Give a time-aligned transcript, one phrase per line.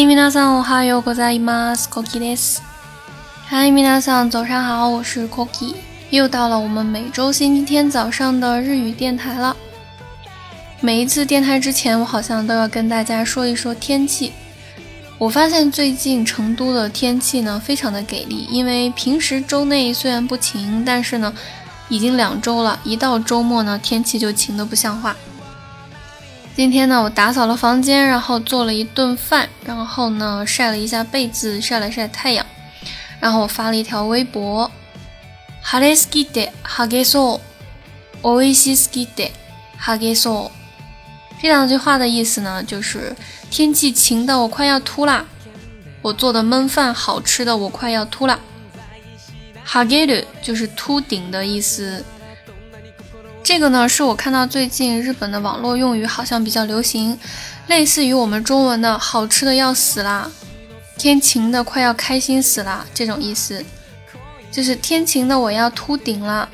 [0.00, 1.90] 嗨，皆さんおはようございます。
[1.90, 2.62] Cookie です。
[3.46, 5.74] 嗨，皆さん早上好，我是 Cookie。
[6.08, 9.54] 又到了我们每周星期天早上的日语电台了。
[10.80, 14.32] 每一次电台之前，我好像都要跟大家说一说天气。
[15.18, 18.48] 我发现最近成都的天气呢，非常的给力。
[18.50, 21.34] 因为平时周内虽然不晴，但是呢，
[21.90, 25.14] 已经两周了，一到周末呢，天气就晴的不像话。
[26.60, 32.46] 今天呢，我打扫了房间，然后做了一顿饭，然后呢晒了一下被子，晒了晒太阳，
[33.20, 34.70] 然后我发了一条微博。
[35.62, 37.40] 晴れすぎてハゲそう、
[38.22, 39.32] 美味しすぎて
[39.78, 40.50] ハゲそう。
[41.42, 43.14] 这两句话的意思呢，就是
[43.50, 45.24] 天气晴的我快要秃啦，
[46.00, 48.38] 我做的焖饭好吃的我快要秃啦。
[49.66, 52.04] ハゲる就是秃顶的意思。
[53.43, 57.17] 这个呢，是我看到最近日本的网络用语，好像比较流行，
[57.67, 60.29] 类似于我们中文的“好吃的要死啦
[60.95, 63.65] ”，“天晴的快要开心死啦”这种意思，
[64.51, 66.47] 就是天晴的我要秃顶了，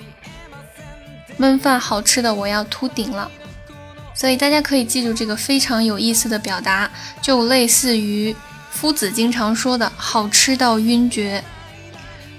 [1.37, 3.29] 焖饭好吃的我要秃顶了，
[4.15, 6.89] 所以大家可以记住这个非常有意思的表达，
[7.21, 8.35] 就类似于
[8.71, 11.43] 夫子经常说的“好吃到晕厥”。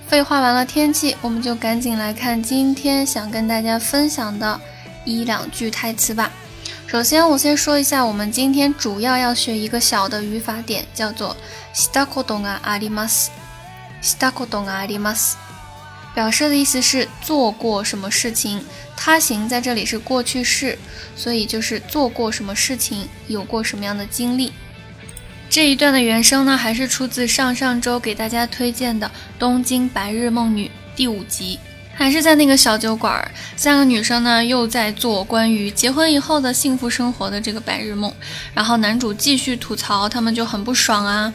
[0.07, 4.59] 废话完了，天气，我们就赶紧来看今天想跟大家分享的
[5.05, 6.31] 一两句台词吧。
[6.85, 11.35] 首先，我先说一下，我们今天主要要学一个小的语法点，叫做“
[11.73, 13.29] したことがあります”。
[14.03, 15.35] したことがあります，
[16.13, 18.63] 表示的意思是做过什么事情。
[18.95, 20.77] 他行在这里是过去式，
[21.15, 24.51] 所以就是做过什么事情，有过什么样的经历。
[25.50, 29.06] 这一段的原声呢，还是出自上上周给大家推荐的
[29.38, 31.58] 《东京白日梦女》第五集，
[31.94, 33.26] 还是在那个小酒馆，
[33.56, 38.12] 三个女生呢又在做关于结婚以后的幸福生活的这个白日梦，
[38.52, 41.32] 然后男主继续吐槽，他们就很不爽啊。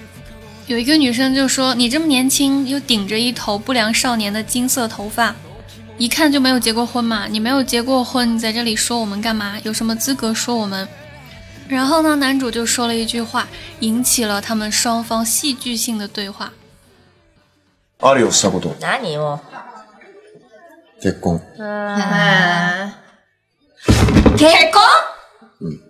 [0.67, 5.35] 有一个女生就说：“你这么年轻，又顶着一头不良少年的金色头发，
[5.97, 7.25] 一看就没有结过婚嘛？
[7.27, 9.55] 你没有结过婚，你在这里说我们干嘛？
[9.63, 10.87] 有什么资格说我们？”
[11.68, 13.46] 然后呢，男主就说了一句话，
[13.80, 16.52] 引起了他们双方戏剧性的对话。
[18.00, 18.74] あるをしたこと。
[18.80, 19.40] 何を？
[21.02, 21.40] 結婚。
[24.36, 24.82] 結婚？
[25.60, 25.80] うん。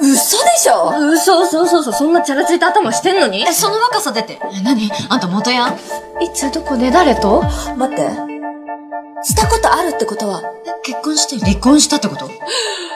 [0.00, 4.38] 嘘でしょ嘘嘘嘘嘘そんなチャラついた頭してんのにえ、その若さ出て。
[4.52, 5.74] え、何あんた元ヤン
[6.22, 7.42] いつどこで誰と
[7.76, 8.10] 待って。
[9.24, 10.42] したことあるってことは。
[10.84, 12.30] 結婚して離婚したってこと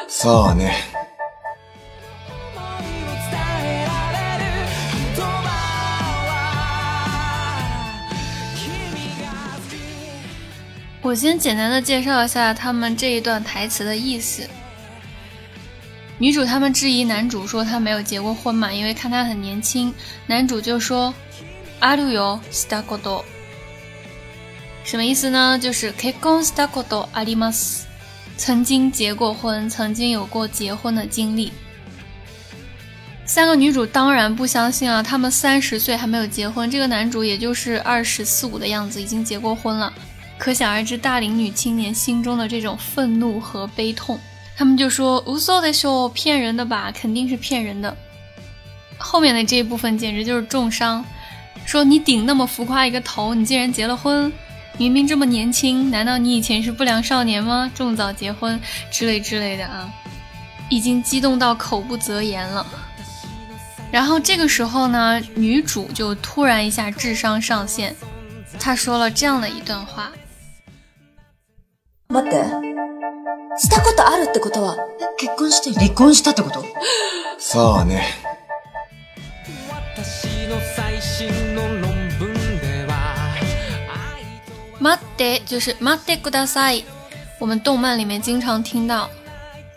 [0.08, 0.74] さあね。
[11.06, 14.48] 我先简单的介绍一下他们这一段台词的意思。
[16.18, 19.92] 女主他们质疑男主说他没有结过婚嘛，因为看他很年轻。
[20.26, 21.12] 男主就说：“
[21.80, 23.24] あるよ、したこと。”
[24.84, 25.58] 什么意思呢？
[25.58, 27.82] 就是結婚したことあります。
[28.36, 31.52] 曾经结过婚，曾经有过结婚的经历。
[33.24, 39.92] 三个女主当然不相信啊，他们三十岁还没有结婚，这个男主也就是二十四五的样子，已经结过婚了。
[40.37, 44.19] 可想而知，大龄女青年心中的这种愤怒和悲痛。
[44.55, 47.95] 他们就说：“无所的说骗人的吧，肯定是骗人的。”
[48.97, 51.05] 后面的这一部分简直就是重伤。
[51.65, 54.31] 说你顶那么浮夸一个头，你竟然结了婚，
[54.77, 57.69] 明明这么年轻，难道你以前是不良少年吗？
[57.75, 58.59] 这么早结婚
[58.89, 59.91] 之类之类的啊，
[60.69, 62.65] 已经激动到口不择言了。
[63.91, 67.95] 然后这个时候呢，女主就突然一下智商上线，
[68.59, 70.11] 她说了这样的一段话。
[72.17, 72.37] 待って。
[73.59, 74.75] したことあるってことは、
[75.17, 76.63] 結婚して離婚したってこと？
[77.37, 78.07] さあね。
[84.79, 86.85] 待って就是待ってください。
[87.39, 89.09] 我们动漫里面经常听到，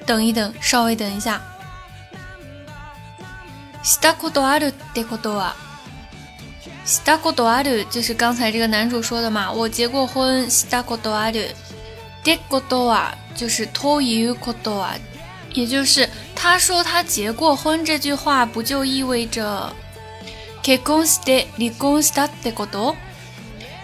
[0.07, 1.43] 等一等，稍微等一下。
[3.83, 5.57] したことあるってことは、
[6.87, 7.87] したことある？
[7.91, 10.51] 就是刚才这个男主说的嘛，我结过婚。
[10.51, 11.55] したことある。
[12.30, 14.98] でことは就是ということは，
[15.54, 19.74] 也就是他说他结过婚这句话不就意味着
[20.64, 22.96] 結婚して離婚したってこと？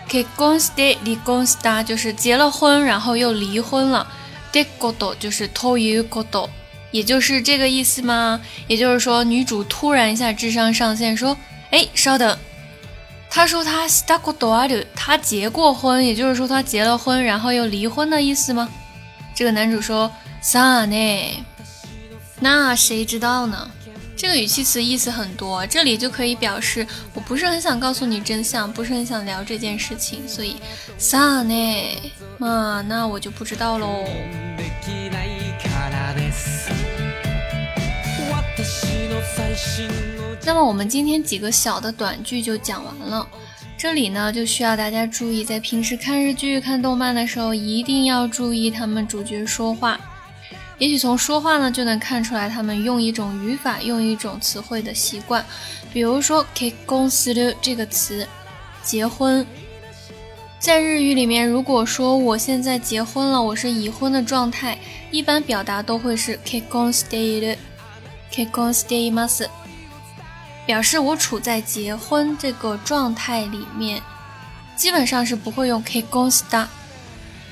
[0.08, 4.08] 結婚して離婚した就是结了婚然后又离婚了。
[4.52, 6.50] でこと就是ということ，
[6.92, 8.42] 也就是这个意思吗？
[8.68, 11.38] 也就是说女主突然一下智商上线，说：“
[11.72, 12.38] 哎，稍等。”
[13.36, 18.68] 他说他したことある，他结过婚，也就是说他结了婚，然后又离婚的意思吗？
[19.34, 20.12] 这个男主说
[20.44, 21.44] さあね，
[22.40, 23.70] 那谁知道呢？
[24.18, 30.58] 这个语气词意思很多，这里就可以表示我不是很想告诉你真相，不是很想聊这件事情，所以
[31.00, 31.96] さね
[32.38, 34.06] 嘛，那我就不知道喽。
[40.45, 43.27] 那么我们今天几个小的短句就讲完了，
[43.77, 49.99] 这里呢就需要大家注意，在平时看日剧、看动漫的时候，一定要注意他们主角说话。
[50.79, 55.45] 也许从说话呢就能看出来，他们用一种语法、用一种词汇的习惯。
[55.93, 58.29] 比如说 k k o n s u 这个词，
[58.85, 59.45] 结婚，
[60.61, 64.79] 在日语里面，如果说我现在结婚了，我是已婚的状态，
[65.11, 66.93] 一般表达都会是 k k o
[68.33, 69.49] Kikong s t a y m a s
[70.67, 74.03] 表示我处在结婚这个状态里面，
[74.77, 76.69] 基本上是不会用 k k o n s t a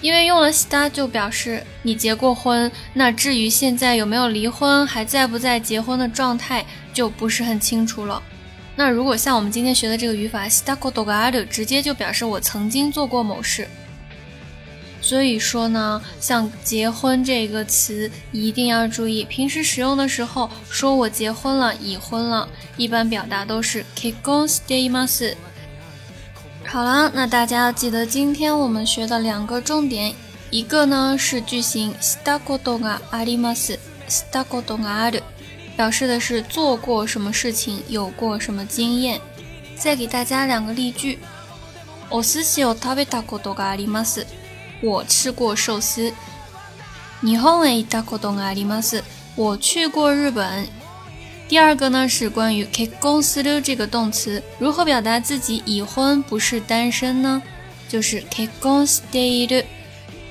[0.01, 8.23] 因为用了 sta 就表示你结过婚，那至于现在有没有离婚，还在不在结婚的状态，就不是很清楚了。
[8.77, 13.67] 那如果像我们今天学的这个语法 sta koto ga aru，直接就表示我曾经做过某事。
[15.04, 25.34] 所以说呢，像结婚这个词一定要注意，平时使用的时候说我结婚了、已婚了，一般表达都是 kekon stei mas。
[26.66, 30.14] 好了，那大家要记得今天我们学的两个重点，
[30.52, 35.22] 一个呢是句型 sta koto ga arimas，sta koto ga aru，
[35.78, 39.20] 表示的是做过什么事情，有过什么经验。
[39.78, 41.20] 再给大家两个例句，
[42.10, 44.28] お寿司を食べたことがあります。
[44.84, 46.14] 我吃过寿司。
[47.22, 49.04] 日本へ行ったことがあります。
[49.36, 50.68] 我去过日本。
[51.48, 57.42] 第二个呢是关于 k 公司的这个动词，如何表达自己已婚不是单身呢？
[57.88, 59.66] 就是 k 公司的。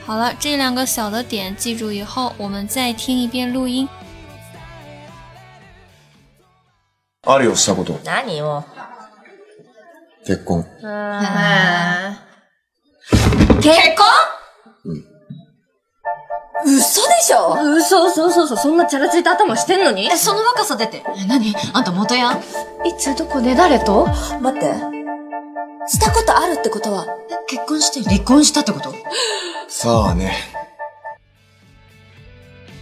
[0.06, 3.88] 好了，这两个小的点记住以后，我们再听一遍录音。
[7.24, 7.98] あるよしたこと。
[8.04, 8.64] 何よ。
[10.24, 10.64] 結婚。
[13.60, 14.06] 結婚
[16.65, 17.57] 嘘でしょ？
[17.75, 20.09] 嘘嘘嘘嘘、そんなチャラついた頭してんのに？
[20.11, 21.03] え、その若さ出て。
[21.17, 21.53] え、何？
[21.73, 22.37] あんた元ヤン？
[22.85, 24.07] いつどこで誰と？
[24.39, 24.73] 待って。
[25.87, 28.93] したことあるってことは、え結婚して離婚したってこと？
[29.67, 30.33] さあね。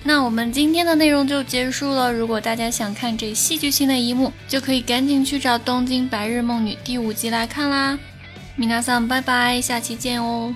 [0.04, 2.12] 那我们今天的内容就结束了。
[2.12, 7.98] 如果大家想看这戏剧性的一幕，就可以赶紧去找《东京白日梦女》第五集来看啦。
[8.56, 10.54] 米娜桑，拜拜，下期见哦。